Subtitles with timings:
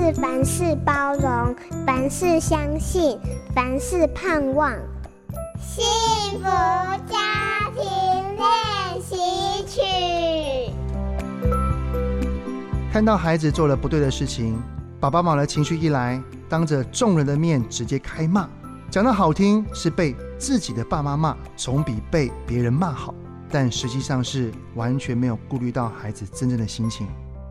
[0.00, 3.18] 是凡事包容，凡事相信，
[3.52, 4.72] 凡事盼望。
[5.58, 5.84] 幸
[6.38, 7.82] 福家庭
[8.36, 9.16] 练习
[9.66, 10.72] 曲。
[12.92, 14.56] 看到孩子做了不对的事情，
[15.00, 18.48] 爸爸妈妈的情绪一来，当着众人的面直接开骂。
[18.88, 23.12] 讲得好听是被自己的爸妈骂，总比被别人骂好，
[23.50, 27.04] 但实际上是完全没有顾虑到孩子真正的心情。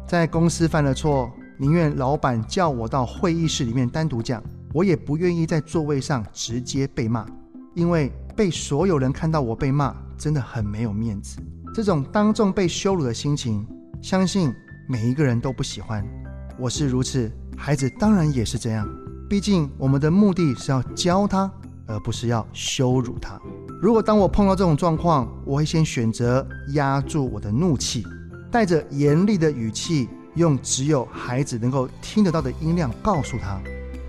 [0.07, 1.29] 在公司犯了错。
[1.59, 7.25] 宁愿老板叫我到会议室里面单独讲，我也不愿意在座位上直接被骂，
[7.73, 11.39] 因为被所有人看到我被骂，真的很没有面子。
[11.73, 13.65] 这种当众被羞辱的心情，
[14.03, 14.53] 相信
[14.87, 16.05] 每一个人都不喜欢。
[16.59, 18.87] 我是如此，孩子当然也是这样。
[19.27, 21.51] 毕竟我们的目的是要教他，
[21.87, 23.39] 而不是要羞辱他。
[23.81, 28.05] 如果当我碰到这种状况，我会先选择压住我的怒气，
[28.51, 30.07] 带着严厉的语气。
[30.37, 33.59] 用只有孩子能够听得到的音量告诉他，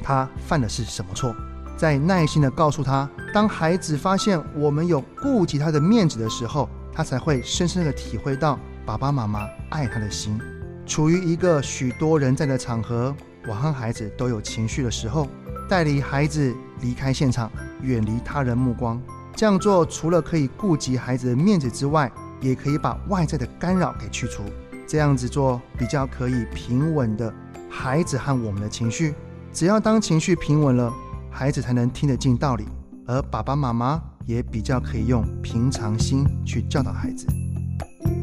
[0.02, 1.34] 他犯的是什么错，
[1.76, 10.38] 再耐心地告诉他，当孩子发现我们有顾及他的面子的时候，他才会深深地体会到爸爸妈妈爱他的心。
[10.86, 13.14] 处于一个许多人在的场合，
[13.48, 15.26] 我和孩子都有情绪的时候，
[15.68, 17.50] 带领孩子离开现场，
[17.82, 19.00] 远离他人目光。
[19.36, 24.42] 这样做除了可以顾及孩子的面子之外，也可以把外在的干扰给去除。
[24.88, 27.32] 这样子做比较可以平稳的
[27.68, 29.14] 孩子和我们的情绪。
[29.52, 30.90] 只要当情绪平稳了，
[31.30, 32.64] 孩子才能听得进道理，
[33.06, 37.26] 而爸爸妈妈也比较可以用平常心去教导孩子，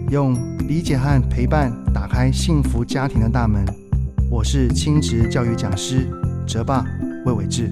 [0.10, 0.34] 用
[0.68, 3.64] 理解和陪伴打开幸福家庭的大门。
[4.32, 6.10] 我是亲职教育讲师
[6.48, 6.84] 泽爸
[7.26, 7.72] 魏伟志。